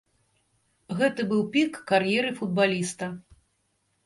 Гэта 1.01 1.25
быў 1.33 1.43
пік 1.57 1.77
кар'еры 1.93 2.31
футбаліста. 2.41 3.13